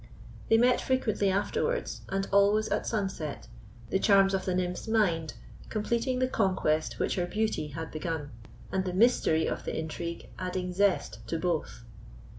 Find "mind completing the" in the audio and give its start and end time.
4.87-6.27